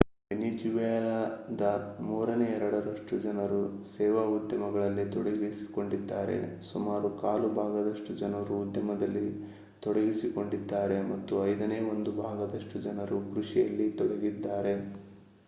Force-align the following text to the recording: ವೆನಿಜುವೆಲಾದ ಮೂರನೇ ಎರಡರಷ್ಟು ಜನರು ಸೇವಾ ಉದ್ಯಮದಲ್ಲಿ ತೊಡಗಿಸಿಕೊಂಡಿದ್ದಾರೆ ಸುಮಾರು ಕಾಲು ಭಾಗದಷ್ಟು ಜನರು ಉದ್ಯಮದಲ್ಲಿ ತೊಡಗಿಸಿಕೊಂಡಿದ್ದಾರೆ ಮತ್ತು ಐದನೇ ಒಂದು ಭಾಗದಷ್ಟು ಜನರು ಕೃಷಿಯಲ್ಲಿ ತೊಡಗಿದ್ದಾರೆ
ವೆನಿಜುವೆಲಾದ 0.31 1.63
ಮೂರನೇ 2.05 2.47
ಎರಡರಷ್ಟು 2.53 3.15
ಜನರು 3.25 3.59
ಸೇವಾ 3.89 4.23
ಉದ್ಯಮದಲ್ಲಿ 4.31 5.05
ತೊಡಗಿಸಿಕೊಂಡಿದ್ದಾರೆ 5.11 6.37
ಸುಮಾರು 6.63 7.09
ಕಾಲು 7.17 7.49
ಭಾಗದಷ್ಟು 7.57 8.13
ಜನರು 8.21 8.55
ಉದ್ಯಮದಲ್ಲಿ 8.61 9.25
ತೊಡಗಿಸಿಕೊಂಡಿದ್ದಾರೆ 9.83 10.97
ಮತ್ತು 11.11 11.35
ಐದನೇ 11.45 11.79
ಒಂದು 11.91 12.13
ಭಾಗದಷ್ಟು 12.21 12.79
ಜನರು 12.81 13.19
ಕೃಷಿಯಲ್ಲಿ 13.29 13.87
ತೊಡಗಿದ್ದಾರೆ 13.99 14.73